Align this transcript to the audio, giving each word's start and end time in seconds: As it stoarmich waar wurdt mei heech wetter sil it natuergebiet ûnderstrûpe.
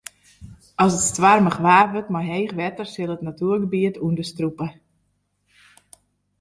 As 0.83 0.91
it 0.97 1.03
stoarmich 1.09 1.59
waar 1.65 1.87
wurdt 1.91 2.13
mei 2.13 2.25
heech 2.33 2.53
wetter 2.61 2.87
sil 2.93 3.13
it 3.15 3.25
natuergebiet 3.27 4.01
ûnderstrûpe. 4.05 4.67